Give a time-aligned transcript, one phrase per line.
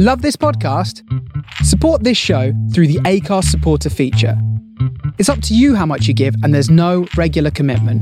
[0.00, 1.02] Love this podcast?
[1.64, 4.40] Support this show through the Acast supporter feature.
[5.18, 8.00] It's up to you how much you give, and there's no regular commitment.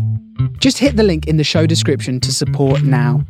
[0.60, 3.24] Just hit the link in the show description to support now.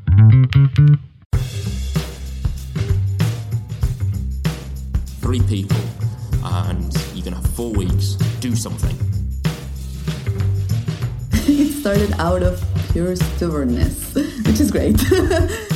[5.21, 5.79] Three people,
[6.43, 8.15] and you're gonna have four weeks.
[8.41, 8.97] Do something.
[11.33, 12.61] it started out of
[12.91, 15.01] pure stubbornness, which is great.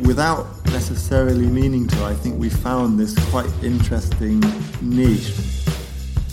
[0.00, 4.40] Without necessarily meaning to, I think we found this quite interesting
[4.80, 5.34] niche.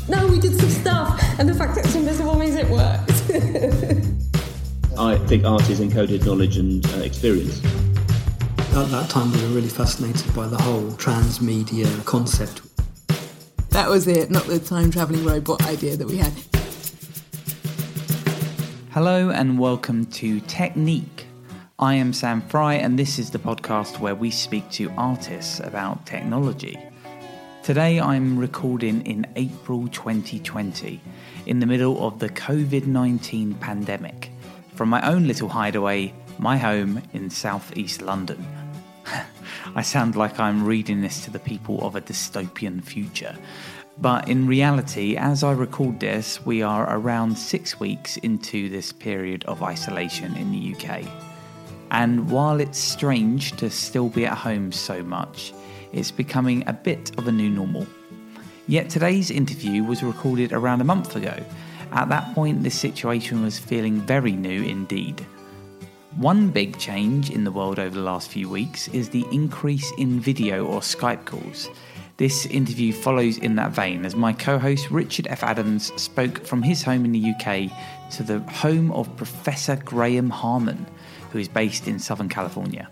[0.08, 3.10] No, we did some stuff, and the fact that it's invisible means it worked.
[5.00, 7.58] I think art is encoded knowledge and uh, experience.
[8.76, 12.62] At that time, we were really fascinated by the whole transmedia concept.
[13.72, 16.34] that was it, not the time traveling robot idea that we had.
[18.92, 21.25] Hello and welcome to Technique.
[21.78, 26.06] I am Sam Fry, and this is the podcast where we speak to artists about
[26.06, 26.80] technology.
[27.64, 31.02] Today I'm recording in April 2020,
[31.46, 34.32] in the middle of the COVID 19 pandemic,
[34.74, 38.48] from my own little hideaway, my home in southeast London.
[39.76, 43.36] I sound like I'm reading this to the people of a dystopian future.
[43.98, 49.44] But in reality, as I record this, we are around six weeks into this period
[49.44, 51.35] of isolation in the UK.
[51.92, 55.54] And while it's strange to still be at home so much,
[55.92, 57.88] it's becoming a bit of a new normal.
[58.68, 61.38] Yet today's interview was recorded around a month ago.
[61.92, 65.26] At that point, this situation was feeling very new indeed.
[66.18, 70.20] One big change in the world over the last few weeks is the increase in
[70.20, 71.70] video or Skype calls.
[72.18, 75.44] This interview follows in that vein as my co host Richard F.
[75.44, 77.70] Adams spoke from his home in the UK
[78.12, 80.86] to the home of Professor Graham Harman,
[81.36, 82.88] who is based in Southern California.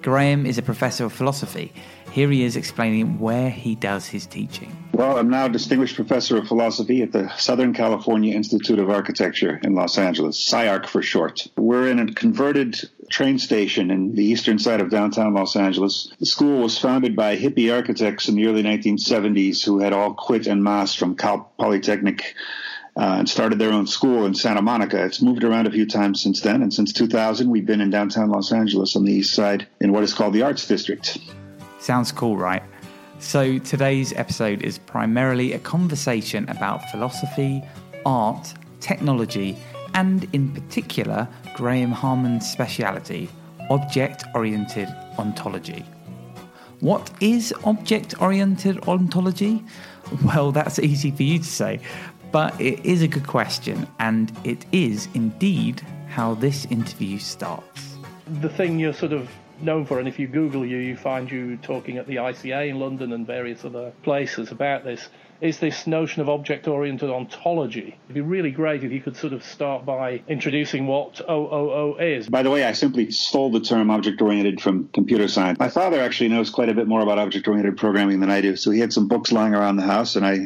[0.00, 1.72] Graham is a professor of philosophy.
[2.12, 4.76] Here he is explaining where he does his teaching.
[4.92, 9.58] Well, I'm now a Distinguished Professor of Philosophy at the Southern California Institute of Architecture
[9.64, 11.48] in Los Angeles, SCI-ARC for short.
[11.56, 12.80] We're in a converted
[13.10, 16.12] train station in the eastern side of downtown Los Angeles.
[16.20, 20.46] The school was founded by hippie architects in the early 1970s who had all quit
[20.46, 22.36] en masse from Cal Polytechnic
[22.96, 25.04] uh, and started their own school in Santa Monica.
[25.04, 28.30] It's moved around a few times since then, and since 2000, we've been in downtown
[28.30, 31.18] Los Angeles on the east side in what is called the Arts District.
[31.78, 32.62] Sounds cool, right?
[33.20, 37.62] So, today's episode is primarily a conversation about philosophy,
[38.06, 39.58] art, technology,
[39.94, 43.28] and in particular, Graham Harman's speciality,
[43.70, 45.84] object oriented ontology.
[46.80, 49.62] What is object oriented ontology?
[50.24, 51.80] Well, that's easy for you to say,
[52.32, 57.96] but it is a good question, and it is indeed how this interview starts.
[58.40, 59.28] the thing you're sort of
[59.62, 62.78] known for, and if you Google you, you find you talking at the ICA in
[62.78, 65.08] London and various other places about this,
[65.40, 67.96] is this notion of object oriented ontology.
[68.04, 72.28] It'd be really great if you could sort of start by introducing what OOO is.
[72.28, 75.58] By the way, I simply stole the term object oriented from computer science.
[75.58, 78.56] My father actually knows quite a bit more about object oriented programming than I do.
[78.56, 80.38] So he had some books lying around the house, and I,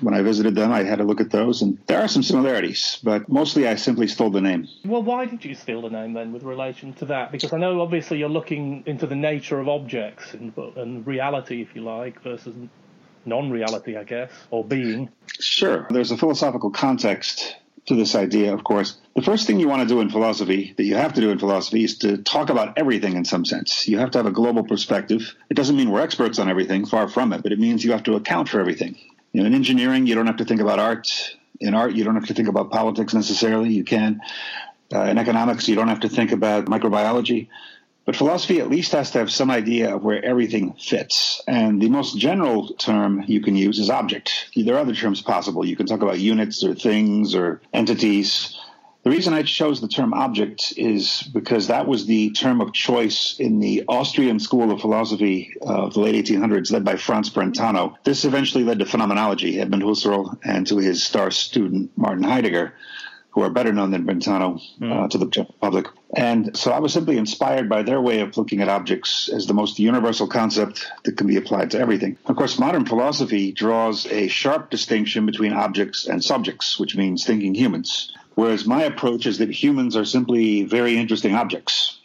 [0.00, 2.98] when I visited them, I had a look at those, and there are some similarities,
[3.02, 4.68] but mostly I simply stole the name.
[4.84, 7.32] Well, why did you steal the name then with relation to that?
[7.32, 11.74] Because I know obviously you're looking into the nature of objects and, and reality, if
[11.74, 12.54] you like, versus
[13.24, 15.10] non-reality, I guess, or being.
[15.40, 15.86] Sure.
[15.90, 17.56] There's a philosophical context
[17.86, 18.96] to this idea, of course.
[19.16, 21.38] The first thing you want to do in philosophy, that you have to do in
[21.38, 23.88] philosophy, is to talk about everything in some sense.
[23.88, 25.34] You have to have a global perspective.
[25.50, 28.04] It doesn't mean we're experts on everything, far from it, but it means you have
[28.04, 28.96] to account for everything.
[29.32, 31.36] You know, in engineering, you don't have to think about art.
[31.60, 33.72] In art, you don't have to think about politics necessarily.
[33.72, 34.20] You can.
[34.92, 37.48] Uh, in economics, you don't have to think about microbiology.
[38.04, 41.40] But philosophy at least has to have some idea of where everything fits.
[41.46, 44.50] And the most general term you can use is object.
[44.56, 45.64] There are other terms possible.
[45.64, 48.58] You can talk about units or things or entities.
[49.04, 53.36] The reason I chose the term object is because that was the term of choice
[53.38, 57.96] in the Austrian school of philosophy of the late 1800s, led by Franz Brentano.
[58.04, 62.74] This eventually led to phenomenology, Edmund Husserl, and to his star student, Martin Heidegger
[63.32, 65.86] who are better known than Brentano uh, to the general public.
[66.14, 69.54] And so I was simply inspired by their way of looking at objects as the
[69.54, 72.18] most universal concept that can be applied to everything.
[72.26, 77.54] Of course, modern philosophy draws a sharp distinction between objects and subjects, which means thinking
[77.54, 78.12] humans.
[78.34, 81.98] Whereas my approach is that humans are simply very interesting objects.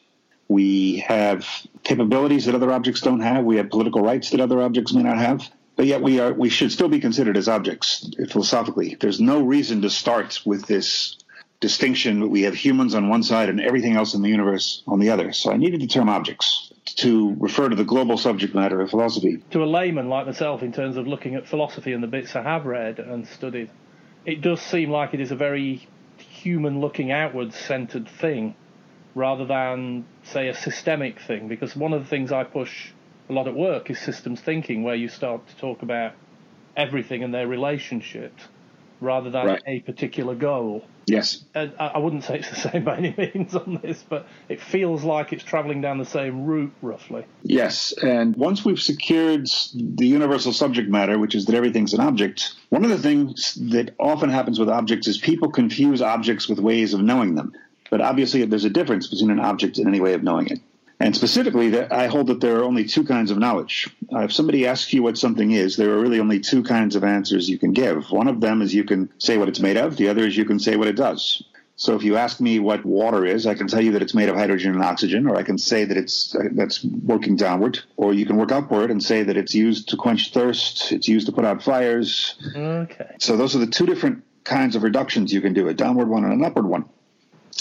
[0.48, 1.46] We have
[1.84, 3.44] capabilities that other objects don't have.
[3.44, 5.50] We have political rights that other objects may not have.
[5.78, 8.98] But yet we are we should still be considered as objects uh, philosophically.
[9.00, 11.18] There's no reason to start with this
[11.60, 15.00] distinction, that we have humans on one side and everything else in the universe on
[15.00, 15.34] the other.
[15.34, 19.44] So I needed the term objects to refer to the global subject matter of philosophy.
[19.52, 22.44] To a layman like myself, in terms of looking at philosophy and the bits I
[22.44, 23.70] have read and studied,
[24.26, 25.88] it does seem like it is a very
[26.18, 28.56] human looking outwards centered thing
[29.16, 31.48] rather than, say, a systemic thing.
[31.48, 32.92] Because one of the things I push
[33.30, 36.14] a lot at work is systems thinking, where you start to talk about
[36.76, 38.34] everything and their relationship
[39.00, 39.64] rather than right.
[39.66, 40.84] a particular goal.
[41.06, 41.44] Yes.
[41.56, 44.62] Uh, I, I wouldn't say it's the same by any means on this, but it
[44.62, 47.26] feels like it's traveling down the same route roughly.
[47.44, 47.94] Yes.
[48.02, 52.84] And once we've secured the universal subject matter, which is that everything's an object, one
[52.84, 57.02] of the things that often happens with objects is people confuse objects with ways of
[57.02, 57.54] knowing them.
[57.90, 60.60] But obviously, there's a difference between an object and any way of knowing it.
[61.00, 63.88] And specifically, I hold that there are only two kinds of knowledge.
[64.12, 67.04] Uh, if somebody asks you what something is, there are really only two kinds of
[67.04, 68.10] answers you can give.
[68.10, 69.96] One of them is you can say what it's made of.
[69.96, 71.44] The other is you can say what it does.
[71.76, 74.30] So if you ask me what water is, I can tell you that it's made
[74.30, 78.16] of hydrogen and oxygen, or I can say that it's uh, that's working downward, or
[78.16, 81.32] you can work upward and say that it's used to quench thirst, it's used to
[81.32, 82.36] put out fires.
[82.56, 83.16] Okay.
[83.20, 86.24] So those are the two different kinds of reductions you can do: a downward one
[86.24, 86.86] and an upward one.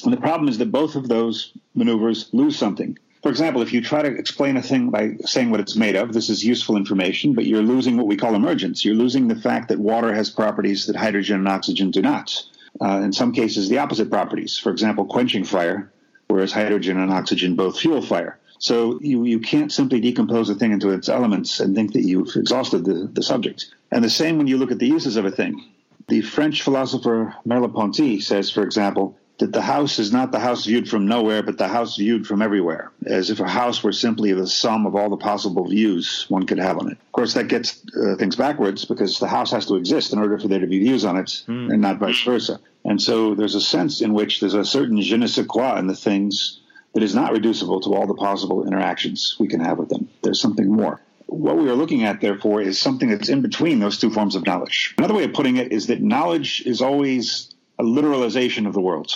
[0.02, 2.98] And the problem is that both of those maneuvers lose something.
[3.26, 6.12] For example, if you try to explain a thing by saying what it's made of,
[6.12, 8.84] this is useful information, but you're losing what we call emergence.
[8.84, 12.40] You're losing the fact that water has properties that hydrogen and oxygen do not.
[12.80, 14.56] Uh, in some cases, the opposite properties.
[14.56, 15.90] For example, quenching fire,
[16.28, 18.38] whereas hydrogen and oxygen both fuel fire.
[18.60, 22.36] So you, you can't simply decompose a thing into its elements and think that you've
[22.36, 23.74] exhausted the, the subject.
[23.90, 25.64] And the same when you look at the uses of a thing.
[26.06, 30.88] The French philosopher Merleau-Ponty says, for example, that the house is not the house viewed
[30.88, 34.46] from nowhere, but the house viewed from everywhere, as if a house were simply the
[34.46, 36.92] sum of all the possible views one could have on it.
[36.92, 40.38] Of course, that gets uh, things backwards because the house has to exist in order
[40.38, 41.72] for there to be views on it, mm.
[41.72, 42.60] and not vice versa.
[42.84, 45.86] And so there's a sense in which there's a certain je ne sais quoi in
[45.86, 46.60] the things
[46.94, 50.08] that is not reducible to all the possible interactions we can have with them.
[50.22, 53.98] There's something more what we are looking at, therefore, is something that's in between those
[53.98, 54.94] two forms of knowledge.
[54.96, 59.12] Another way of putting it is that knowledge is always a literalization of the world.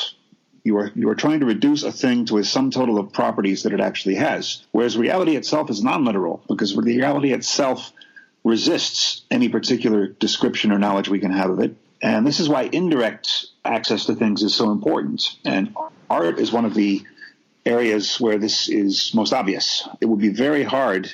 [0.62, 3.62] You are you are trying to reduce a thing to a sum total of properties
[3.62, 7.93] that it actually has, whereas reality itself is non-literal because reality itself
[8.45, 11.77] resists any particular description or knowledge we can have of it.
[12.03, 15.37] And this is why indirect access to things is so important.
[15.45, 15.75] And
[16.09, 17.03] art is one of the
[17.67, 19.87] areas where this is most obvious.
[20.01, 21.12] It would be very hard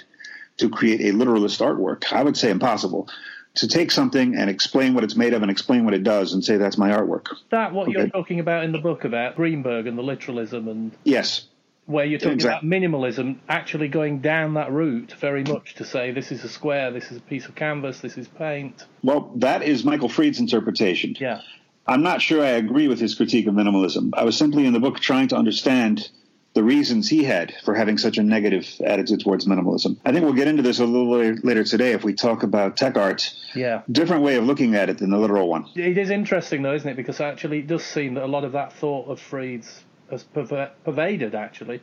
[0.59, 2.13] to create a literalist artwork.
[2.13, 3.09] I would say impossible
[3.57, 6.45] to take something and explain what it's made of and explain what it does and
[6.45, 7.27] say that's my artwork.
[7.51, 7.99] That what okay.
[7.99, 11.47] you're talking about in the book about Greenberg and the literalism and yes,
[11.87, 12.69] where you're talking exactly.
[12.69, 16.91] about minimalism, actually going down that route very much to say this is a square,
[16.91, 18.85] this is a piece of canvas, this is paint.
[19.03, 21.15] Well, that is Michael Fried's interpretation.
[21.19, 21.41] Yeah.
[21.87, 24.11] I'm not sure I agree with his critique of minimalism.
[24.15, 26.11] I was simply in the book trying to understand
[26.57, 29.99] the reasons he had for having such a negative attitude towards minimalism.
[30.07, 32.97] I think we'll get into this a little later today if we talk about tech
[32.97, 33.31] art.
[33.55, 33.83] Yeah.
[33.93, 35.67] Different way of looking at it than the literal one.
[35.75, 36.97] It is interesting, though, isn't it?
[36.97, 41.35] Because actually, it does seem that a lot of that thought of Fried's has pervaded,
[41.35, 41.83] actually.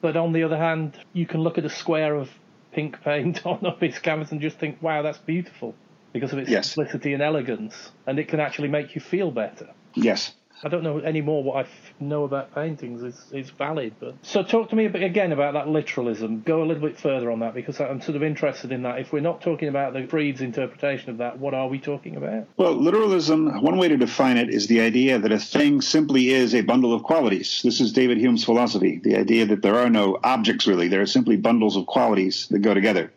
[0.00, 2.30] But on the other hand, you can look at a square of
[2.72, 5.74] pink paint on a piece of canvas and just think, wow, that's beautiful
[6.14, 6.72] because of its yes.
[6.72, 7.92] simplicity and elegance.
[8.06, 9.68] And it can actually make you feel better.
[9.94, 10.32] Yes.
[10.62, 13.94] I don't know any more what I f- know about paintings is, is valid.
[14.00, 16.42] But so talk to me again about that literalism.
[16.42, 18.98] Go a little bit further on that because I'm sort of interested in that.
[18.98, 22.46] If we're not talking about the Fried's interpretation of that, what are we talking about?
[22.56, 23.62] Well, literalism.
[23.62, 26.92] One way to define it is the idea that a thing simply is a bundle
[26.92, 27.60] of qualities.
[27.62, 29.00] This is David Hume's philosophy.
[29.02, 32.60] The idea that there are no objects really; there are simply bundles of qualities that
[32.60, 33.12] go together.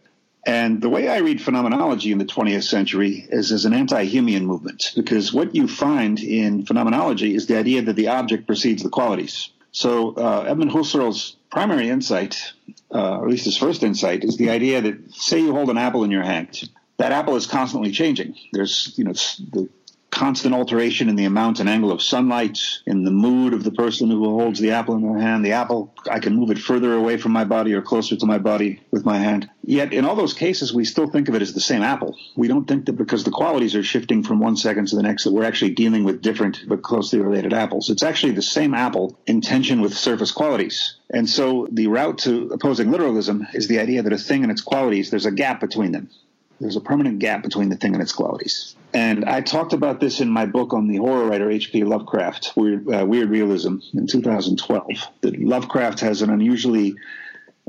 [0.45, 4.91] And the way I read phenomenology in the 20th century is as an anti-Humean movement,
[4.95, 9.49] because what you find in phenomenology is the idea that the object precedes the qualities.
[9.71, 12.53] So uh, Edmund Husserl's primary insight,
[12.93, 15.77] uh, or at least his first insight, is the idea that say you hold an
[15.77, 18.35] apple in your hand, that apple is constantly changing.
[18.51, 19.69] There's you know the
[20.11, 24.11] constant alteration in the amount and angle of sunlight, in the mood of the person
[24.11, 25.43] who holds the apple in their hand.
[25.43, 28.37] The apple, I can move it further away from my body or closer to my
[28.37, 29.49] body with my hand.
[29.63, 32.17] Yet in all those cases, we still think of it as the same apple.
[32.35, 35.23] We don't think that because the qualities are shifting from one second to the next
[35.23, 37.89] that we're actually dealing with different but closely related apples.
[37.89, 40.97] It's actually the same apple in tension with surface qualities.
[41.09, 44.61] And so the route to opposing literalism is the idea that a thing and its
[44.61, 46.09] qualities, there's a gap between them.
[46.61, 48.75] There's a permanent gap between the thing and its qualities.
[48.93, 51.83] And I talked about this in my book on the horror writer H.P.
[51.85, 54.85] Lovecraft, Weird, uh, Weird Realism, in 2012.
[55.21, 56.95] That Lovecraft has an unusually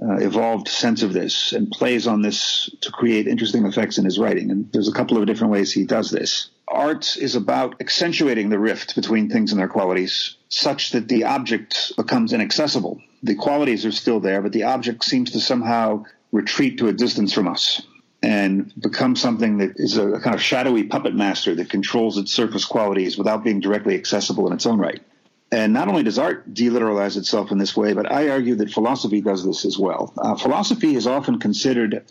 [0.01, 4.19] uh, evolved sense of this and plays on this to create interesting effects in his
[4.19, 4.51] writing.
[4.51, 6.51] And there's a couple of different ways he does this.
[6.69, 11.93] Art is about accentuating the rift between things and their qualities such that the object
[11.97, 13.01] becomes inaccessible.
[13.23, 17.33] The qualities are still there, but the object seems to somehow retreat to a distance
[17.33, 17.81] from us
[18.23, 22.65] and become something that is a, kind of shadowy puppet master that controls its surface
[22.65, 25.03] qualities without being directly accessible in its own right.
[25.51, 29.21] And not only does art deliteralize itself in this way, but I argue that philosophy
[29.21, 30.13] does this as well.
[30.17, 32.05] Uh, philosophy is often considered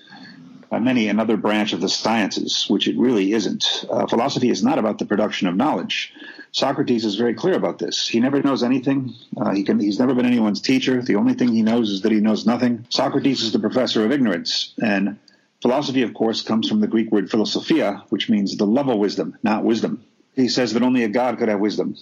[0.69, 3.85] by many another branch of the sciences, which it really isn't.
[3.89, 6.13] Uh, philosophy is not about the production of knowledge.
[6.51, 8.07] Socrates is very clear about this.
[8.07, 9.15] He never knows anything.
[9.35, 11.01] Uh, he can, he's never been anyone's teacher.
[11.01, 12.85] The only thing he knows is that he knows nothing.
[12.89, 14.73] Socrates is the professor of ignorance.
[14.81, 15.17] And
[15.61, 19.37] philosophy, of course, comes from the Greek word philosophia, which means the love of wisdom,
[19.43, 20.03] not wisdom.
[20.35, 21.95] He says that only a God could have wisdom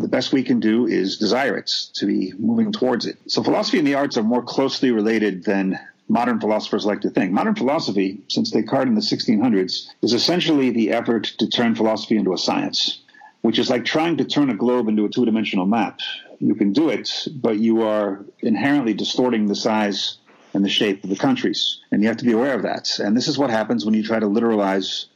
[0.00, 3.18] the best we can do is desire it, to be moving towards it.
[3.26, 7.32] So philosophy and the arts are more closely related than modern philosophers like to think.
[7.32, 12.32] Modern philosophy, since Descartes in the 1600s, is essentially the effort to turn philosophy into
[12.32, 13.02] a science,
[13.42, 16.00] which is like trying to turn a globe into a two dimensional map.
[16.38, 20.16] You can do it, but you are inherently distorting the size
[20.54, 21.80] and the shape of the countries.
[21.90, 22.98] And you have to be aware of that.
[22.98, 25.06] And this is what happens when you try to literalize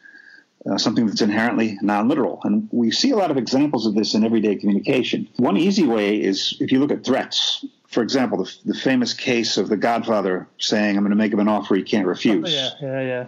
[0.71, 2.41] uh, something that's inherently non literal.
[2.45, 5.29] And we see a lot of examples of this in everyday communication.
[5.37, 7.65] One easy way is if you look at threats.
[7.89, 11.39] For example, the, the famous case of the Godfather saying, I'm going to make him
[11.39, 12.53] an offer he can't refuse.
[12.53, 13.27] Oh, yeah, yeah, yeah.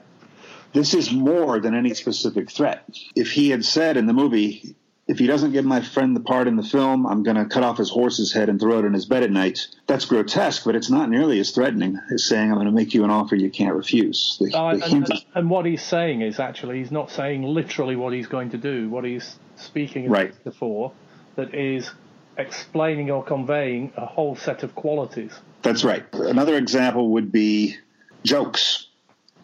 [0.72, 2.84] This is more than any specific threat.
[3.14, 4.75] If he had said in the movie,
[5.08, 7.62] if he doesn't give my friend the part in the film, I'm going to cut
[7.62, 9.68] off his horse's head and throw it in his bed at night.
[9.86, 13.04] That's grotesque, but it's not nearly as threatening as saying, I'm going to make you
[13.04, 14.36] an offer you can't refuse.
[14.40, 18.12] The, oh, and, and, and, what he's saying is actually, he's not saying literally what
[18.12, 18.88] he's going to do.
[18.88, 20.32] What he's speaking right.
[20.42, 20.92] before,
[21.36, 21.88] that is
[22.36, 25.32] explaining or conveying a whole set of qualities.
[25.62, 26.04] That's right.
[26.14, 27.76] Another example would be
[28.25, 28.88] jokes.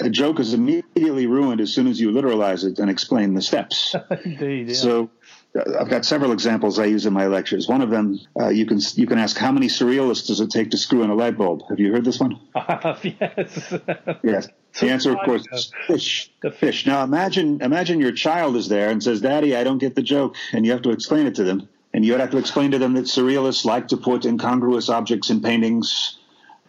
[0.00, 3.95] A joke is immediately ruined as soon as you literalize it and explain the steps.
[4.25, 4.71] Indeed.
[4.71, 4.75] Yeah.
[4.75, 5.11] So
[5.54, 7.68] I've got several examples I use in my lectures.
[7.68, 10.71] One of them, uh, you can you can ask how many surrealists does it take
[10.71, 11.62] to screw in a light bulb?
[11.68, 12.40] Have you heard this one?
[13.02, 13.75] yes.
[14.23, 14.49] yes.
[14.80, 16.32] The answer, of course, is fish.
[16.40, 16.87] The fish.
[16.87, 20.37] Now imagine imagine your child is there and says, "Daddy, I don't get the joke,"
[20.52, 21.68] and you have to explain it to them.
[21.92, 25.42] And you have to explain to them that surrealists like to put incongruous objects in
[25.42, 26.18] paintings,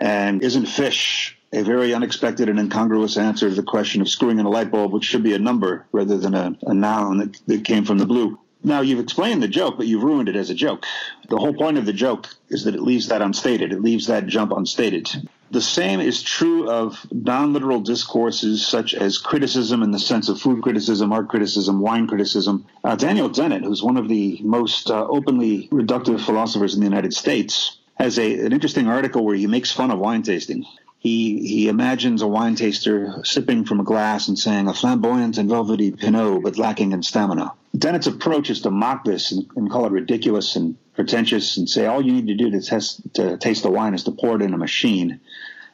[0.01, 4.45] and isn't fish a very unexpected and incongruous answer to the question of screwing in
[4.45, 7.63] a light bulb, which should be a number rather than a, a noun that, that
[7.63, 8.39] came from the blue.
[8.65, 10.85] Now, you've explained the joke, but you've ruined it as a joke.
[11.27, 13.73] The whole point of the joke is that it leaves that unstated.
[13.73, 15.09] It leaves that jump unstated.
[15.51, 20.39] The same is true of non literal discourses such as criticism in the sense of
[20.39, 22.65] food criticism, art criticism, wine criticism.
[22.83, 27.13] Uh, Daniel Dennett, who's one of the most uh, openly reductive philosophers in the United
[27.13, 30.65] States, has a, an interesting article where he makes fun of wine tasting.
[30.99, 35.49] He, he imagines a wine taster sipping from a glass and saying, a flamboyant and
[35.49, 37.53] velvety Pinot, but lacking in stamina.
[37.77, 41.87] Dennett's approach is to mock this and, and, call it ridiculous and pretentious and say
[41.87, 44.41] all you need to do to, test, to taste the wine is to pour it
[44.43, 45.19] in a machine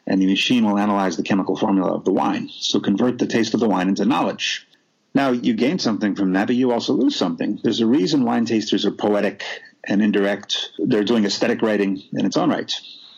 [0.07, 2.49] and the machine will analyze the chemical formula of the wine.
[2.49, 4.65] So convert the taste of the wine into knowledge.
[5.13, 7.59] Now, you gain something from that, but you also lose something.
[7.63, 9.43] There's a reason wine tasters are poetic
[9.83, 10.71] and indirect.
[10.79, 12.73] They're doing aesthetic writing in its own right.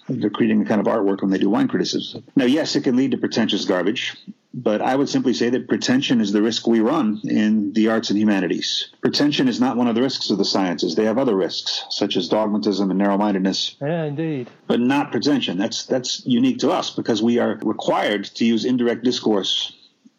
[0.10, 2.24] They're creating a kind of artwork when they do wine criticism.
[2.36, 4.18] Now, yes, it can lead to pretentious garbage,
[4.54, 8.10] but I would simply say that pretension is the risk we run in the arts
[8.10, 8.90] and humanities.
[9.02, 10.96] Pretension is not one of the risks of the sciences.
[10.96, 13.78] They have other risks, such as dogmatism and narrow-mindedness.
[13.80, 14.50] Yeah, indeed.
[14.68, 15.58] But not pretension.
[15.58, 19.74] That's that's unique to us because we are required to use indirect discourse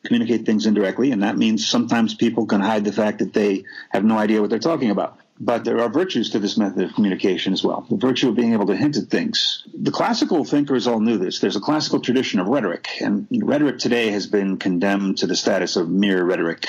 [0.04, 4.04] communicate things indirectly, and that means sometimes people can hide the fact that they have
[4.04, 5.18] no idea what they're talking about.
[5.44, 7.84] But there are virtues to this method of communication as well.
[7.90, 9.66] The virtue of being able to hint at things.
[9.74, 11.40] The classical thinkers all knew this.
[11.40, 15.74] There's a classical tradition of rhetoric, and rhetoric today has been condemned to the status
[15.74, 16.68] of mere rhetoric,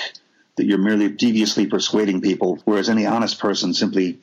[0.55, 4.17] that you're merely deviously persuading people, whereas any honest person simply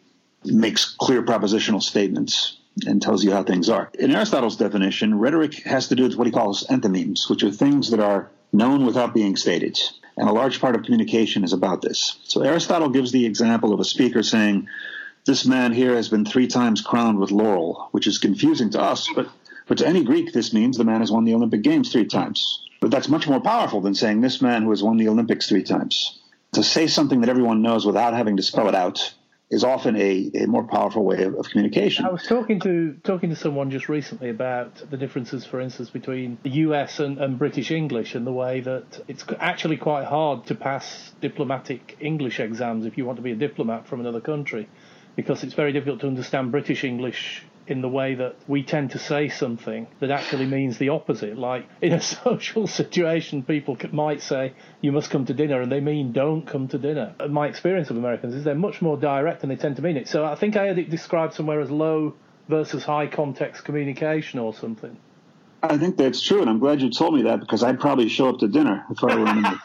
[0.45, 3.89] makes clear propositional statements and tells you how things are.
[4.01, 7.91] In Aristotle's definition, rhetoric has to do with what he calls enthymemes, which are things
[7.91, 9.79] that are known without being stated.
[10.17, 12.19] And a large part of communication is about this.
[12.25, 14.69] So Aristotle gives the example of a speaker saying,
[15.25, 19.09] This man here has been three times crowned with laurel, which is confusing to us,
[19.15, 19.29] but,
[19.67, 22.63] but to any Greek, this means the man has won the Olympic Games three times.
[22.81, 25.63] But that's much more powerful than saying this man who has won the Olympics three
[25.63, 26.19] times.
[26.55, 29.15] To say something that everyone knows without having to spell it out
[29.51, 32.05] is often a, a more powerful way of, of, communication.
[32.05, 36.39] I was talking to talking to someone just recently about the differences, for instance, between
[36.45, 40.55] the US and, and British English and the way that it's actually quite hard to
[40.55, 44.69] pass diplomatic English exams if you want to be a diplomat from another country,
[45.17, 48.99] because it's very difficult to understand British English in the way that we tend to
[48.99, 51.39] say something that actually means the opposite.
[51.39, 55.81] Like in a social situation, people might say, you must come to dinner, and they
[55.81, 57.15] mean don't come to dinner.
[57.29, 60.09] My experience of Americans is they're much more direct and they tend to mean it.
[60.09, 62.15] So I think I had it described somewhere as low
[62.49, 64.97] versus high context communication or something.
[65.63, 68.31] I think that's true, and I'm glad you told me that because I'd probably show
[68.31, 69.59] up to dinner if I were in England.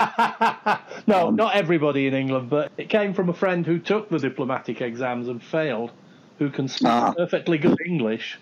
[1.08, 4.20] no, um, not everybody in England, but it came from a friend who took the
[4.20, 5.92] diplomatic exams and failed,
[6.40, 7.14] who can speak ah.
[7.16, 8.40] perfectly good English,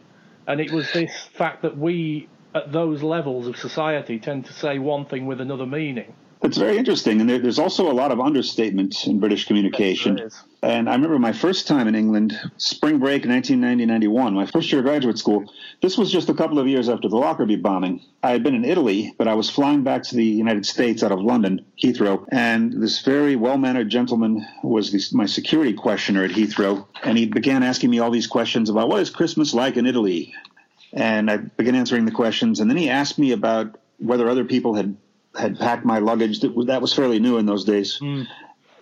[0.48, 4.80] and it was this fact that we, at those levels of society, tend to say
[4.80, 6.14] one thing with another meaning.
[6.44, 10.30] It's very interesting, and there, there's also a lot of understatement in British communication.
[10.62, 14.86] And I remember my first time in England, spring break 1990-91, my first year of
[14.86, 15.46] graduate school.
[15.82, 18.02] This was just a couple of years after the Lockerbie bombing.
[18.22, 21.14] I had been in Italy, but I was flying back to the United States out
[21.14, 26.88] of London, Heathrow, and this very well-mannered gentleman was this, my security questioner at Heathrow,
[27.04, 30.34] and he began asking me all these questions about what is Christmas like in Italy,
[30.92, 34.76] and I began answering the questions, and then he asked me about whether other people
[34.76, 34.98] had
[35.38, 36.42] had packed my luggage.
[36.42, 38.00] That, that was fairly new in those days.
[38.02, 38.28] Mm.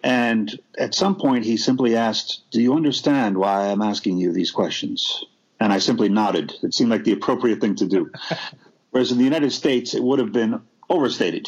[0.04, 4.52] And at some point, he simply asked, Do you understand why I'm asking you these
[4.52, 5.24] questions?
[5.60, 6.54] And I simply nodded.
[6.64, 8.12] It seemed like the appropriate thing to do.
[8.92, 11.48] Whereas in the United States, it would have been overstated.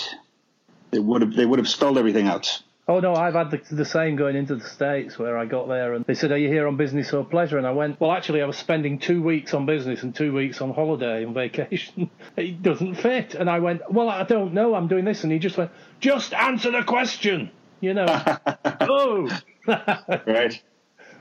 [0.91, 2.61] It would have, they would have spelled everything out.
[2.85, 5.93] Oh no, I've had the, the, same going into the States where I got there
[5.93, 7.57] and they said, Are you here on business or pleasure?
[7.57, 10.59] And I went, Well, actually, I was spending two weeks on business and two weeks
[10.59, 12.09] on holiday and vacation.
[12.37, 13.35] it doesn't fit.
[13.35, 15.23] And I went, Well, I don't know, I'm doing this.
[15.23, 15.71] And he just went,
[16.01, 17.51] Just answer the question.
[17.79, 18.05] You know,
[18.81, 19.29] oh.
[19.67, 20.61] right.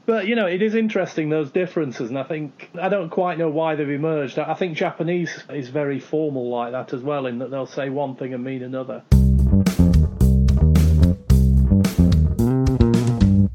[0.04, 3.48] But you know, it is interesting those differences, and I think I don't quite know
[3.48, 4.36] why they've emerged.
[4.36, 8.16] I think Japanese is very formal like that as well, in that they'll say one
[8.16, 9.04] thing and mean another.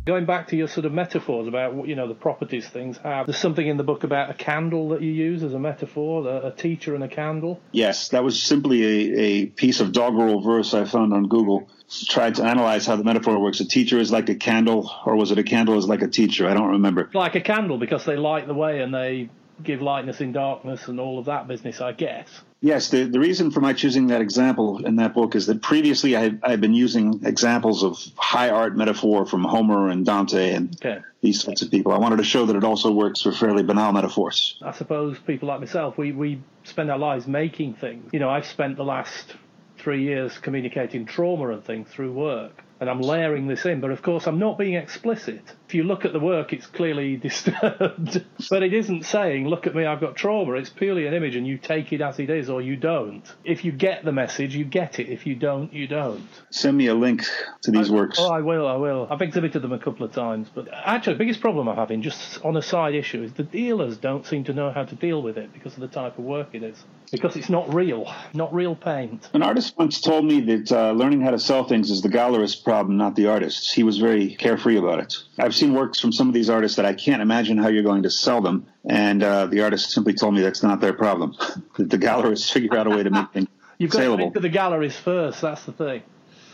[0.07, 3.25] Going back to your sort of metaphors about what you know the properties things have,
[3.25, 6.47] there's something in the book about a candle that you use as a metaphor, a,
[6.47, 7.59] a teacher and a candle.
[7.73, 11.69] Yes, that was simply a, a piece of doggerel verse I found on Google.
[12.07, 13.59] Tried to analyze how the metaphor works.
[13.59, 16.47] A teacher is like a candle, or was it a candle is like a teacher?
[16.47, 17.09] I don't remember.
[17.13, 19.29] Like a candle because they light the way and they
[19.63, 22.27] give lightness in darkness and all of that business, I guess.
[22.59, 26.15] Yes, the, the reason for my choosing that example in that book is that previously
[26.15, 30.53] I had, I had been using examples of high art metaphor from Homer and Dante
[30.53, 31.01] and okay.
[31.21, 31.91] these sorts of people.
[31.91, 34.57] I wanted to show that it also works for fairly banal metaphors.
[34.61, 38.09] I suppose people like myself, we, we spend our lives making things.
[38.11, 39.35] You know, I've spent the last
[39.77, 44.01] three years communicating trauma and things through work and I'm layering this in, but of
[44.01, 45.41] course I'm not being explicit.
[45.67, 49.75] If you look at the work, it's clearly disturbed, but it isn't saying, look at
[49.75, 50.53] me, I've got trauma.
[50.53, 53.23] It's purely an image and you take it as it is or you don't.
[53.43, 55.09] If you get the message, you get it.
[55.09, 56.27] If you don't, you don't.
[56.49, 57.23] Send me a link
[57.63, 58.17] to these I, works.
[58.19, 59.07] Oh, I will, I will.
[59.09, 62.43] I've exhibited them a couple of times, but actually the biggest problem I'm having, just
[62.45, 65.37] on a side issue, is the dealers don't seem to know how to deal with
[65.37, 66.83] it because of the type of work it is.
[67.11, 69.29] Because it's not real, not real paint.
[69.33, 72.65] An artist once told me that uh, learning how to sell things is the gallerist
[72.67, 73.71] problem, not the artist's.
[73.71, 75.15] He was very carefree about it.
[75.39, 78.03] I've seen works from some of these artists that I can't imagine how you're going
[78.03, 81.33] to sell them, and uh, the artist simply told me that's not their problem.
[81.77, 84.17] that the gallerists figure out a way to make things You've got saleable.
[84.17, 85.39] to think of the galleries first.
[85.39, 86.03] That's the thing.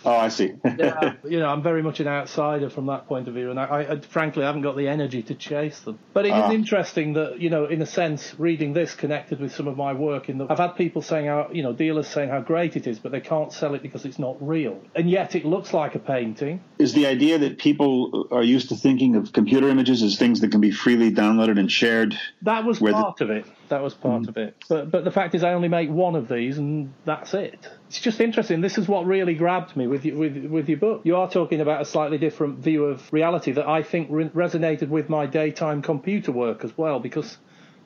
[0.05, 0.53] Oh, I see.
[0.65, 3.87] yeah, you know, I'm very much an outsider from that point of view, and I,
[3.89, 5.99] I frankly I haven't got the energy to chase them.
[6.13, 6.51] But it is ah.
[6.51, 10.29] interesting that you know, in a sense, reading this connected with some of my work.
[10.29, 12.99] In that I've had people saying how you know dealers saying how great it is,
[12.99, 15.99] but they can't sell it because it's not real, and yet it looks like a
[15.99, 16.61] painting.
[16.79, 20.51] Is the idea that people are used to thinking of computer images as things that
[20.51, 22.17] can be freely downloaded and shared?
[22.41, 23.23] That was part the...
[23.23, 23.45] of it.
[23.73, 24.29] That was part mm.
[24.29, 24.55] of it.
[24.69, 28.01] But but the fact is, I only make one of these, and that's it it's
[28.01, 28.59] just interesting.
[28.59, 31.01] This is what really grabbed me with you, with with your book.
[31.03, 34.89] You are talking about a slightly different view of reality that I think re- resonated
[34.89, 36.99] with my daytime computer work as well.
[36.99, 37.37] Because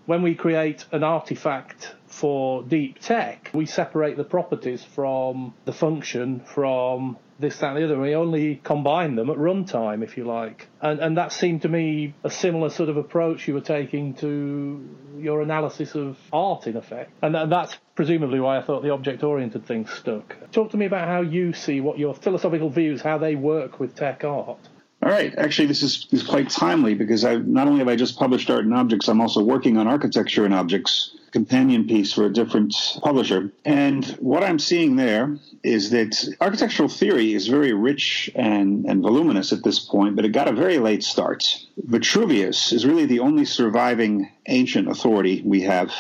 [0.06, 6.40] when we create an artifact for deep tech, we separate the properties from the function
[6.40, 7.94] from this, that, and the other.
[7.94, 10.68] And We only combine them at runtime, if you like.
[10.82, 14.88] And, and that seemed to me a similar sort of approach you were taking to
[15.20, 17.12] your analysis of art, in effect.
[17.22, 20.36] And that's presumably why I thought the object oriented thing stuck.
[20.52, 23.96] Talk to me about how you see what your philosophical views, how they work with
[23.96, 24.60] tech art.
[25.04, 25.34] All right.
[25.38, 28.66] Actually, this is, is quite timely because I not only have I just published Art
[28.66, 32.74] and Objects, I'm also working on Architecture and Objects, companion piece for a different
[33.04, 33.52] publisher.
[33.64, 39.54] And what I'm seeing there is that architectural theory is very rich and, and voluminous
[39.54, 41.64] at this point, but it got a very late start.
[41.78, 45.94] Vitruvius is really the only surviving ancient authority we have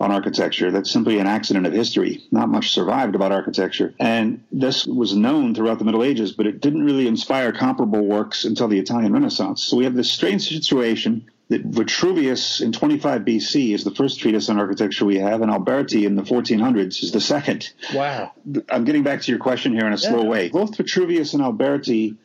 [0.00, 0.72] on architecture.
[0.72, 2.24] That's simply an accident of history.
[2.32, 3.94] Not much survived about architecture.
[4.00, 8.44] And this was known throughout the Middle Ages, but it didn't really inspire comparable works
[8.44, 9.62] until the Italian Renaissance.
[9.62, 14.48] So we have this strange situation that Vitruvius in 25 BC is the first treatise
[14.48, 17.70] on architecture we have, and Alberti in the 1400s is the second.
[17.94, 18.32] Wow.
[18.68, 20.48] I'm getting back to your question here in a slow way.
[20.48, 22.16] Both Vitruvius and Alberti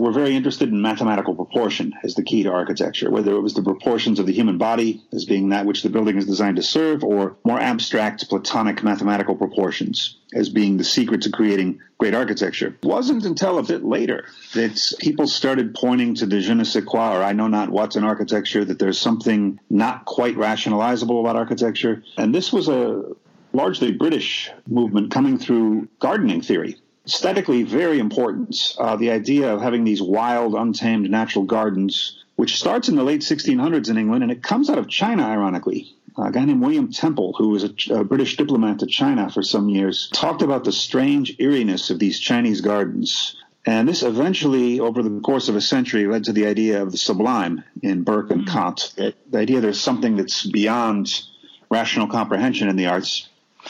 [0.00, 3.62] were very interested in mathematical proportion as the key to architecture, whether it was the
[3.62, 7.04] proportions of the human body as being that which the building is designed to serve,
[7.04, 12.76] or more abstract Platonic mathematical proportions as being the secret to creating great architecture.
[12.82, 16.84] It wasn't until a bit later that people started pointing to the je ne sais
[16.84, 21.36] quoi, or I know not what's in architecture, that there's something not quite rationalizable about
[21.36, 22.02] architecture.
[22.16, 23.04] And this was a
[23.52, 28.76] largely British movement coming through gardening theory aesthetically very important.
[28.78, 33.20] Uh, the idea of having these wild, untamed natural gardens, which starts in the late
[33.20, 35.94] 1600s in England, and it comes out of China, ironically.
[36.18, 39.68] A guy named William Temple, who was a, a British diplomat to China for some
[39.68, 43.36] years, talked about the strange eeriness of these Chinese gardens.
[43.64, 46.98] And this eventually, over the course of a century, led to the idea of the
[46.98, 48.92] sublime in Burke and Kant.
[48.96, 51.22] The idea there's something that's beyond
[51.70, 53.28] rational comprehension in the arts.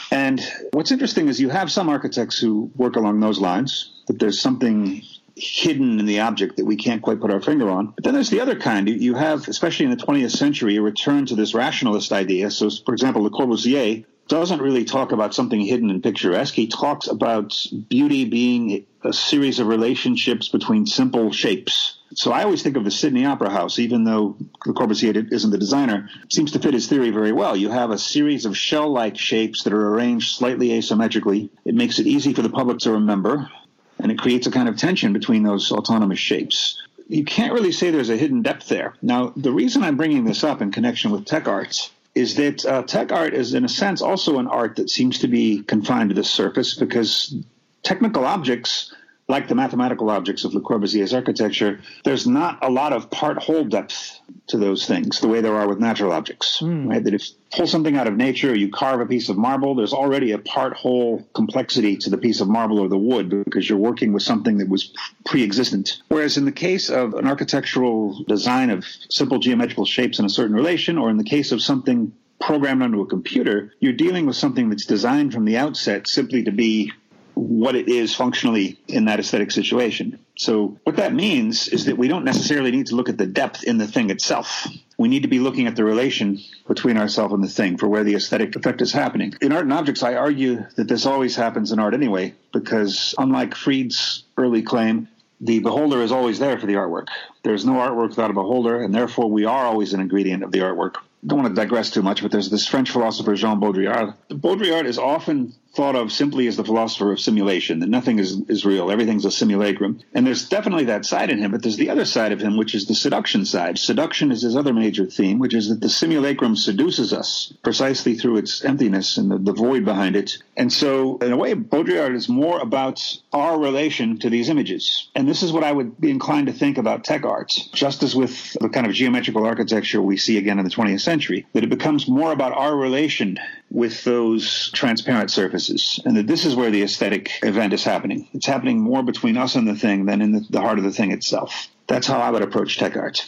[0.09, 4.39] And what's interesting is you have some architects who work along those lines, that there's
[4.39, 5.03] something
[5.35, 7.87] hidden in the object that we can't quite put our finger on.
[7.95, 8.89] But then there's the other kind.
[8.89, 12.51] You- have, especially in the 20th century, a return to this rationalist idea.
[12.51, 16.53] So, for example, Le Corbusier doesn't really talk about something hidden and picturesque.
[16.53, 17.53] He talks about
[17.89, 21.97] beauty being a series of relationships between simple shapes.
[22.13, 25.57] So I always think of the Sydney Opera House, even though Le Corbusier isn't the
[25.57, 27.57] designer, seems to fit his theory very well.
[27.57, 31.49] You have a series of shell-like shapes that are arranged slightly asymmetrically.
[31.65, 33.51] It makes it easy for the public to remember,
[33.99, 36.81] and it creates a kind of tension between those autonomous shapes.
[37.09, 38.93] You can't really say there's a hidden depth there.
[39.01, 42.83] Now, the reason I'm bringing this up in connection with tech arts is that uh,
[42.83, 46.15] tech art is, in a sense, also an art that seems to be confined to
[46.15, 47.35] the surface because
[47.83, 48.93] technical objects,
[49.31, 53.63] like the mathematical objects of Le Corbusier's architecture, there's not a lot of part whole
[53.63, 56.59] depth to those things the way there are with natural objects.
[56.59, 56.89] Hmm.
[56.89, 57.01] Right?
[57.01, 59.73] That if you pull something out of nature, or you carve a piece of marble,
[59.73, 63.69] there's already a part whole complexity to the piece of marble or the wood because
[63.69, 64.93] you're working with something that was
[65.25, 66.01] pre existent.
[66.09, 70.55] Whereas in the case of an architectural design of simple geometrical shapes in a certain
[70.55, 74.69] relation, or in the case of something programmed onto a computer, you're dealing with something
[74.69, 76.91] that's designed from the outset simply to be
[77.33, 80.19] what it is functionally in that aesthetic situation.
[80.37, 83.63] So what that means is that we don't necessarily need to look at the depth
[83.63, 84.67] in the thing itself.
[84.97, 88.03] We need to be looking at the relation between ourselves and the thing for where
[88.03, 89.33] the aesthetic effect is happening.
[89.41, 93.55] In art and objects, I argue that this always happens in art anyway, because unlike
[93.55, 95.07] Fried's early claim,
[95.39, 97.07] the beholder is always there for the artwork.
[97.43, 100.59] There's no artwork without a beholder, and therefore we are always an ingredient of the
[100.59, 100.95] artwork.
[101.25, 104.15] Don't want to digress too much, but there's this French philosopher Jean Baudrillard.
[104.29, 108.65] Baudrillard is often thought of simply as the philosopher of simulation, that nothing is, is
[108.65, 109.99] real, everything's a simulacrum.
[110.13, 112.75] And there's definitely that side in him, but there's the other side of him, which
[112.75, 113.77] is the seduction side.
[113.77, 118.37] Seduction is his other major theme, which is that the simulacrum seduces us precisely through
[118.37, 120.37] its emptiness and the, the void behind it.
[120.57, 125.09] And so, in a way, Baudrillard is more about our relation to these images.
[125.15, 128.15] And this is what I would be inclined to think about tech arts, just as
[128.15, 131.69] with the kind of geometrical architecture we see again in the 20th century, that it
[131.69, 133.39] becomes more about our relation
[133.71, 138.27] with those transparent surfaces, and that this is where the aesthetic event is happening.
[138.33, 141.11] It's happening more between us and the thing than in the, heart of the thing
[141.11, 141.69] itself.
[141.87, 143.25] That's how I would approach tech art.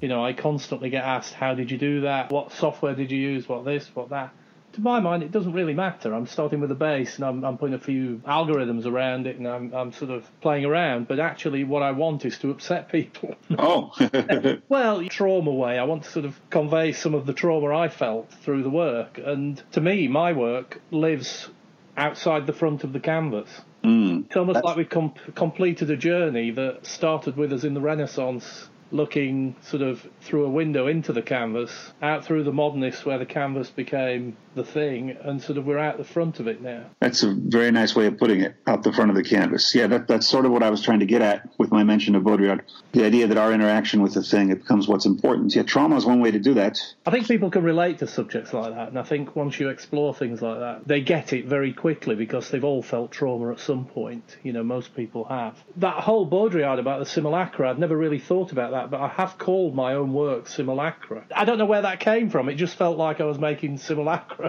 [0.00, 2.32] You know, I constantly get asked, how did you do that?
[2.32, 3.48] What software did you use?
[3.48, 4.34] What this, what that?
[4.78, 6.14] To my mind, it doesn't really matter.
[6.14, 9.48] I'm starting with a base and I'm, I'm putting a few algorithms around it and
[9.48, 11.08] I'm, I'm sort of playing around.
[11.08, 13.34] But actually, what I want is to upset people.
[13.58, 13.90] Oh,
[14.68, 15.80] well, trauma way.
[15.80, 19.18] I want to sort of convey some of the trauma I felt through the work.
[19.18, 21.48] And to me, my work lives
[21.96, 23.48] outside the front of the canvas.
[23.82, 24.26] Mm.
[24.26, 27.80] It's almost That's- like we've com- completed a journey that started with us in the
[27.80, 33.18] Renaissance, looking sort of through a window into the canvas, out through the modernists where
[33.18, 36.84] the canvas became the thing, and sort of we're out the front of it now.
[37.00, 39.74] That's a very nice way of putting it, out the front of the canvas.
[39.74, 42.14] Yeah, that, that's sort of what I was trying to get at with my mention
[42.14, 42.60] of Baudrillard.
[42.92, 45.54] The idea that our interaction with the thing, it becomes what's important.
[45.54, 46.78] Yeah, trauma is one way to do that.
[47.06, 50.14] I think people can relate to subjects like that, and I think once you explore
[50.14, 53.86] things like that, they get it very quickly because they've all felt trauma at some
[53.86, 54.36] point.
[54.42, 55.56] You know, most people have.
[55.76, 59.38] That whole Baudrillard about the simulacra, I'd never really thought about that, but I have
[59.38, 61.24] called my own work simulacra.
[61.34, 62.48] I don't know where that came from.
[62.48, 64.47] It just felt like I was making simulacra.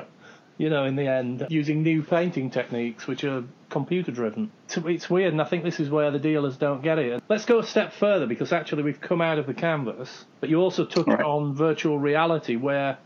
[0.59, 4.51] You know, in the end, using new painting techniques which are computer driven.
[4.67, 7.23] It's weird, and I think this is where the dealers don't get it.
[7.29, 10.57] Let's go a step further because actually we've come out of the canvas, but you
[10.59, 11.21] also took Right.
[11.21, 12.97] on virtual reality where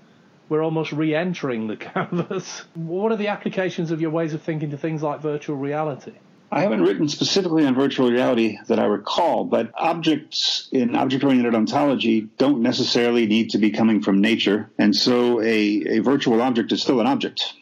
[0.49, 2.65] we're almost re-entering the canvas.
[2.73, 6.13] What are the applications of your ways of thinking to things like virtual reality?
[6.53, 11.55] I haven't written specifically on virtual reality that I recall, but objects in object oriented
[11.55, 14.69] ontology don't necessarily need to be coming from nature.
[14.77, 17.53] And so a, a virtual object is still an object.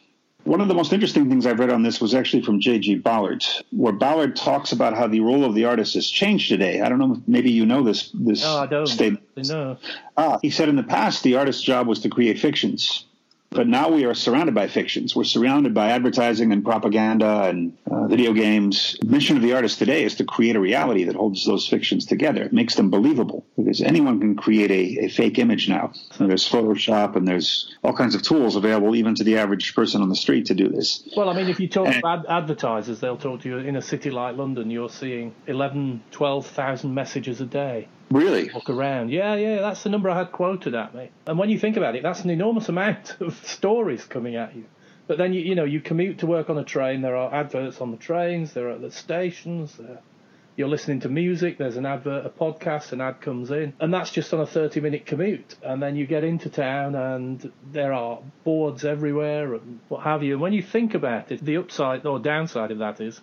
[0.44, 2.96] One of the most interesting things I've read on this was actually from J.G.
[2.96, 6.82] Ballard, where Ballard talks about how the role of the artist has changed today.
[6.82, 8.86] I don't know, maybe you know this this no, I don't.
[8.86, 9.48] statement.
[9.48, 9.78] No.
[10.18, 13.06] Ah, he said in the past the artist's job was to create fictions.
[13.52, 15.14] But now we are surrounded by fictions.
[15.14, 18.96] We're surrounded by advertising and propaganda and uh, video games.
[19.04, 22.42] Mission of the artist today is to create a reality that holds those fictions together.
[22.42, 25.92] It makes them believable because anyone can create a, a fake image now.
[26.18, 30.02] And there's Photoshop and there's all kinds of tools available even to the average person
[30.02, 31.08] on the street to do this.
[31.16, 33.82] Well, I mean, if you talk to ad- advertisers, they'll talk to you in a
[33.82, 37.88] city like London, you're seeing 11, 12,000 messages a day.
[38.10, 38.50] Really?
[38.52, 39.10] Walk around.
[39.10, 41.10] Yeah, yeah, that's the number I had quoted at me.
[41.26, 44.64] And when you think about it, that's an enormous amount of stories coming at you.
[45.12, 47.02] But then you you know you commute to work on a train.
[47.02, 48.54] There are adverts on the trains.
[48.54, 49.76] There are at the stations.
[49.76, 49.98] There,
[50.56, 51.58] you're listening to music.
[51.58, 55.04] There's an advert, a podcast, an ad comes in, and that's just on a 30-minute
[55.04, 55.56] commute.
[55.62, 60.32] And then you get into town, and there are boards everywhere and what have you.
[60.32, 63.20] And when you think about it, the upside or downside of that is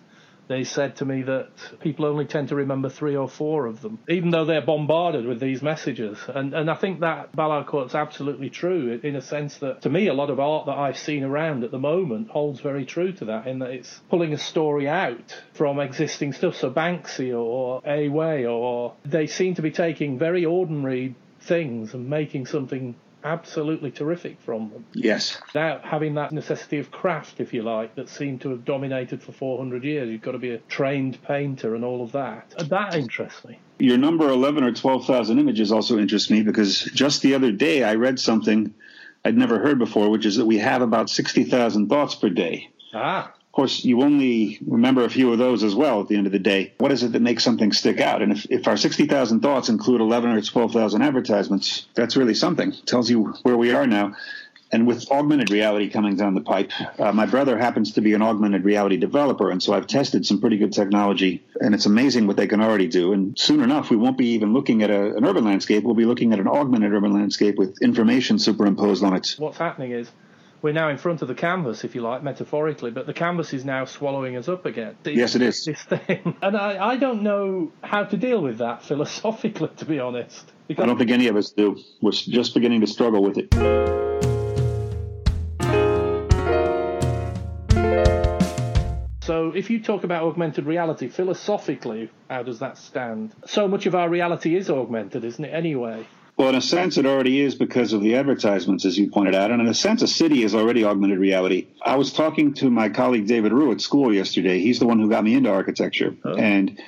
[0.50, 4.00] they said to me that people only tend to remember three or four of them,
[4.08, 6.18] even though they're bombarded with these messages.
[6.26, 10.08] And and I think that Ballard quote's absolutely true in a sense that to me
[10.08, 13.26] a lot of art that I've seen around at the moment holds very true to
[13.26, 16.56] that in that it's pulling a story out from existing stuff.
[16.56, 22.10] So Banksy or A Way or they seem to be taking very ordinary things and
[22.10, 24.84] making something absolutely terrific from them.
[24.92, 25.40] Yes.
[25.46, 29.32] Without having that necessity of craft, if you like, that seemed to have dominated for
[29.32, 30.08] 400 years.
[30.08, 32.54] You've got to be a trained painter and all of that.
[32.58, 33.58] And that interests me.
[33.78, 37.94] Your number 11 or 12,000 images also interests me because just the other day I
[37.94, 38.74] read something
[39.24, 42.70] I'd never heard before, which is that we have about 60,000 thoughts per day.
[42.94, 43.32] Ah.
[43.60, 46.38] Course, you only remember a few of those as well at the end of the
[46.38, 46.72] day.
[46.78, 48.22] What is it that makes something stick out?
[48.22, 52.72] And if, if our 60,000 thoughts include 11 or 12,000 advertisements, that's really something.
[52.72, 54.16] It tells you where we are now.
[54.72, 58.22] And with augmented reality coming down the pipe, uh, my brother happens to be an
[58.22, 59.50] augmented reality developer.
[59.50, 62.88] And so I've tested some pretty good technology, and it's amazing what they can already
[62.88, 63.12] do.
[63.12, 65.84] And soon enough, we won't be even looking at a, an urban landscape.
[65.84, 69.34] We'll be looking at an augmented urban landscape with information superimposed on it.
[69.36, 70.10] What's happening is
[70.62, 73.64] we're now in front of the canvas, if you like, metaphorically, but the canvas is
[73.64, 74.96] now swallowing us up again.
[75.04, 75.64] It's yes, it is.
[75.70, 76.36] This thing.
[76.42, 80.52] And I, I don't know how to deal with that philosophically, to be honest.
[80.68, 81.78] Because I don't think any of us do.
[82.00, 83.52] We're just beginning to struggle with it.
[89.22, 93.32] So, if you talk about augmented reality, philosophically, how does that stand?
[93.46, 96.06] So much of our reality is augmented, isn't it, anyway?
[96.40, 99.50] Well, in a sense, it already is because of the advertisements, as you pointed out.
[99.50, 101.66] And in a sense, a city is already augmented reality.
[101.84, 104.58] I was talking to my colleague David Ruy at school yesterday.
[104.58, 106.16] He's the one who got me into architecture.
[106.24, 106.34] Oh.
[106.36, 106.80] And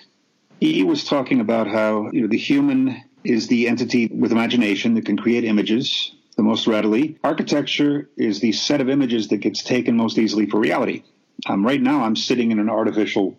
[0.59, 5.05] he was talking about how you know, the human is the entity with imagination that
[5.05, 7.19] can create images the most readily.
[7.23, 11.03] Architecture is the set of images that gets taken most easily for reality.
[11.45, 13.37] Um, right now, I'm sitting in an artificial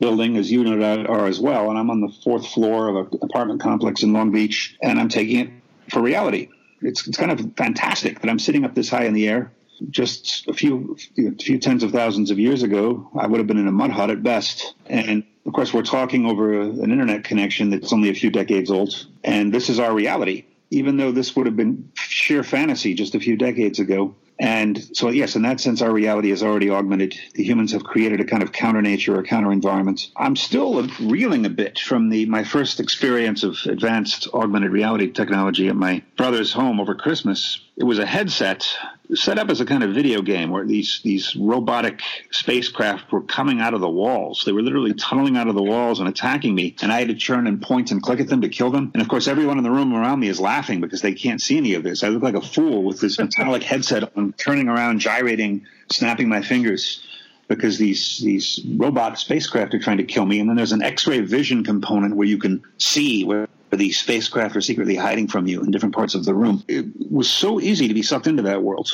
[0.00, 3.18] building, as you know are as well, and I'm on the fourth floor of an
[3.22, 5.50] apartment complex in Long Beach, and I'm taking it
[5.90, 6.48] for reality.
[6.82, 9.52] It's, it's kind of fantastic that I'm sitting up this high in the air.
[9.90, 13.58] Just a few a few tens of thousands of years ago, I would have been
[13.58, 14.74] in a mud hut at best.
[14.86, 19.06] And of course, we're talking over an internet connection that's only a few decades old,
[19.24, 20.44] and this is our reality.
[20.70, 25.10] Even though this would have been sheer fantasy just a few decades ago, and so,
[25.10, 27.16] yes, in that sense, our reality is already augmented.
[27.34, 30.10] The humans have created a kind of counter nature or counter environment.
[30.16, 35.68] I'm still reeling a bit from the my first experience of advanced augmented reality technology
[35.68, 37.60] at my brother's home over Christmas.
[37.76, 38.66] It was a headset
[39.12, 43.60] set up as a kind of video game where these these robotic spacecraft were coming
[43.60, 44.44] out of the walls.
[44.46, 47.14] They were literally tunneling out of the walls and attacking me, and I had to
[47.14, 48.90] turn and point and click at them to kill them.
[48.94, 51.58] And of course, everyone in the room around me is laughing because they can't see
[51.58, 52.02] any of this.
[52.02, 56.40] I look like a fool with this metallic headset on, turning around, gyrating, snapping my
[56.40, 57.06] fingers
[57.46, 60.40] because these these robot spacecraft are trying to kill me.
[60.40, 64.60] And then there's an X-ray vision component where you can see where these spacecraft are
[64.60, 66.62] secretly hiding from you in different parts of the room.
[66.68, 68.90] It was so easy to be sucked into that world.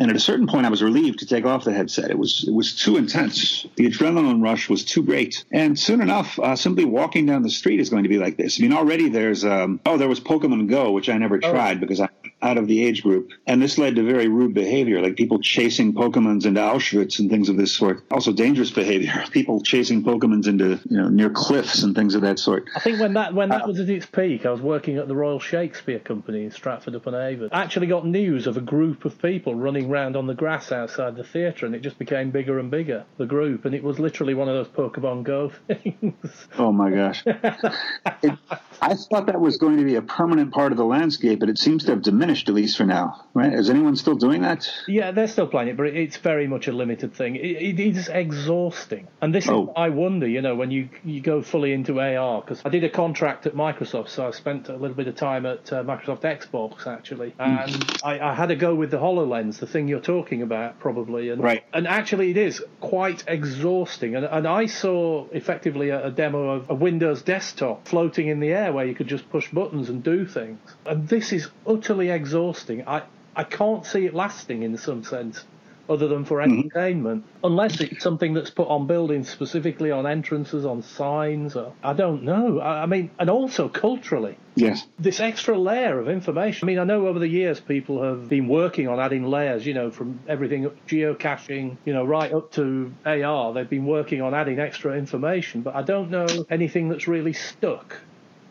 [0.00, 2.10] And at a certain point, I was relieved to take off the headset.
[2.10, 3.66] It was it was too intense.
[3.74, 5.44] The adrenaline rush was too great.
[5.50, 8.60] And soon enough, uh, simply walking down the street is going to be like this.
[8.60, 11.80] I mean, already there's um, oh, there was Pokemon Go, which I never tried oh.
[11.80, 12.08] because I
[12.40, 13.30] out of the age group.
[13.46, 17.48] And this led to very rude behavior, like people chasing Pokemons into Auschwitz and things
[17.48, 18.04] of this sort.
[18.10, 22.38] Also dangerous behavior, people chasing Pokemons into, you know, near cliffs and things of that
[22.38, 22.68] sort.
[22.76, 25.08] I think when that when that uh, was at its peak, I was working at
[25.08, 27.48] the Royal Shakespeare Company in Stratford upon Avon.
[27.52, 31.16] I actually got news of a group of people running around on the grass outside
[31.16, 33.04] the theatre, and it just became bigger and bigger.
[33.16, 36.14] The group, and it was literally one of those Pokemon Go things.
[36.58, 37.22] Oh my gosh.
[37.26, 38.38] it,
[38.80, 41.58] I thought that was going to be a permanent part of the landscape, but it
[41.58, 43.24] seems to have diminished at least for now.
[43.34, 43.52] Right?
[43.52, 44.70] Is anyone still doing that?
[44.86, 47.36] Yeah, they're still playing it, but it's very much a limited thing.
[47.36, 49.64] It, it is exhausting, and this oh.
[49.64, 52.84] is I wonder, you know, when you you go fully into AR because I did
[52.84, 56.22] a contract at Microsoft, so I spent a little bit of time at uh, Microsoft
[56.22, 57.42] Xbox actually, hmm.
[57.42, 58.00] and mm.
[58.04, 61.42] I, I, had to go with the Hololens, the thing you're talking about probably, and
[61.42, 61.64] right.
[61.72, 66.70] and actually it is quite exhausting, and and I saw effectively a, a demo of
[66.70, 70.26] a Windows desktop floating in the air where you could just push buttons and do
[70.26, 70.58] things.
[70.86, 72.86] And this is utterly exhausting.
[72.86, 73.02] I,
[73.34, 75.44] I can't see it lasting in some sense
[75.88, 76.60] other than for mm-hmm.
[76.60, 77.46] entertainment, mm-hmm.
[77.46, 81.56] unless it's something that's put on buildings specifically on entrances, on signs.
[81.56, 82.60] Or, I don't know.
[82.60, 84.36] I, I, mean, and also culturally.
[84.54, 84.86] Yes.
[84.98, 86.66] This extra layer of information.
[86.66, 89.72] I mean, I know over the years people have been working on adding layers, you
[89.72, 93.52] know, from everything geocaching, you know, right up to AR.
[93.52, 97.96] They've been working on adding extra information, but I don't know anything that's really stuck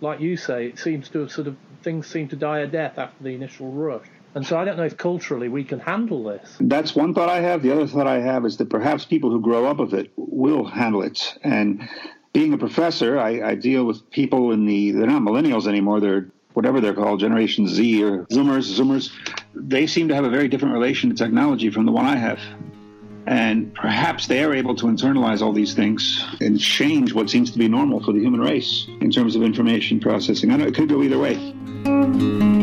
[0.02, 2.98] like you say, it seems to have sort of things seem to die a death
[2.98, 4.08] after the initial rush.
[4.36, 6.58] And so I don't know if culturally we can handle this.
[6.60, 7.64] That's one thought I have.
[7.64, 10.66] The other thought I have is that perhaps people who grow up with it will
[10.66, 11.38] handle it.
[11.44, 11.90] And
[12.34, 16.30] being a professor, I, I deal with people in the, they're not millennials anymore, they're
[16.54, 19.12] whatever they're called, Generation Z or Zoomers, Zoomers.
[19.54, 22.40] They seem to have a very different relation to technology from the one I have.
[23.28, 27.58] And perhaps they are able to internalize all these things and change what seems to
[27.60, 30.52] be normal for the human race in terms of information processing.
[30.52, 32.57] I know it could go either way.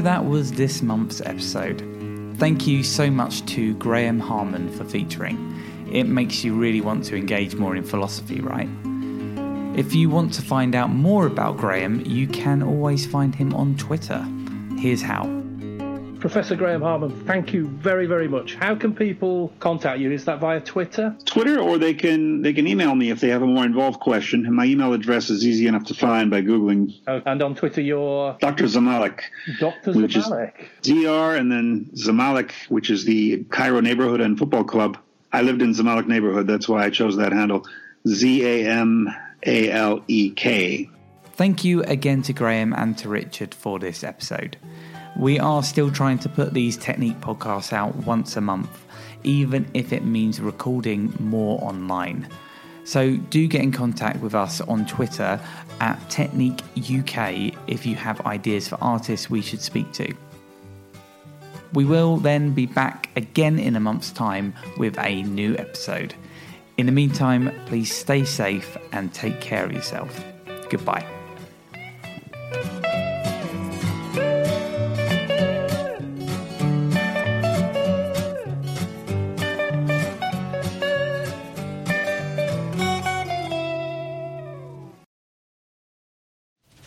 [0.00, 1.80] So that was this month's episode.
[2.38, 5.36] Thank you so much to Graham Harman for featuring.
[5.92, 8.70] It makes you really want to engage more in philosophy, right?
[9.78, 13.76] If you want to find out more about Graham, you can always find him on
[13.76, 14.26] Twitter.
[14.78, 15.39] Here's how.
[16.20, 18.54] Professor Graham Harman, thank you very, very much.
[18.54, 20.12] How can people contact you?
[20.12, 21.16] Is that via Twitter?
[21.24, 24.44] Twitter, or they can they can email me if they have a more involved question.
[24.44, 26.94] And my email address is easy enough to find by googling.
[27.06, 28.64] Oh, and on Twitter, you're Dr.
[28.64, 29.22] Zamalek.
[29.58, 29.92] Dr.
[29.92, 30.52] Zamalek.
[30.82, 31.36] Dr.
[31.36, 34.98] and then Zamalek, which is the Cairo neighborhood and football club.
[35.32, 36.46] I lived in Zamalek neighborhood.
[36.46, 37.66] That's why I chose that handle.
[38.06, 39.08] Z A M
[39.46, 40.90] A L E K.
[41.32, 44.58] Thank you again to Graham and to Richard for this episode.
[45.16, 48.84] We are still trying to put these technique podcasts out once a month,
[49.22, 52.28] even if it means recording more online.
[52.84, 55.40] So do get in contact with us on Twitter
[55.80, 60.14] at Technique UK if you have ideas for artists we should speak to.
[61.72, 66.14] We will then be back again in a month's time with a new episode.
[66.78, 70.24] In the meantime, please stay safe and take care of yourself.
[70.68, 71.06] Goodbye.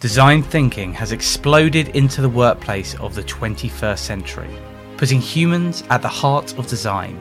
[0.04, 4.50] Design thinking has exploded into the workplace of the 21st century,
[4.98, 7.18] putting humans at the heart of design.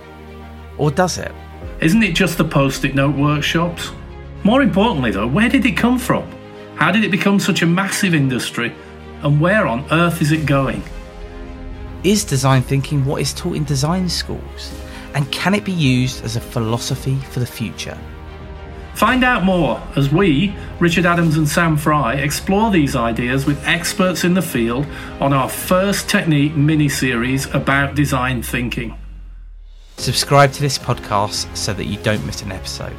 [0.79, 1.31] Or does it?
[1.81, 3.93] Isn't it just the post it note workshops?
[4.43, 6.29] More importantly, though, where did it come from?
[6.75, 8.75] How did it become such a massive industry?
[9.23, 10.83] And where on earth is it going?
[12.03, 14.75] Is design thinking what is taught in design schools?
[15.15, 17.97] And can it be used as a philosophy for the future?
[18.95, 24.25] Find out more as we, Richard Adams and Sam Fry, explore these ideas with experts
[24.25, 24.87] in the field
[25.21, 28.97] on our first technique mini series about design thinking.
[29.97, 32.97] Subscribe to this podcast so that you don't miss an episode.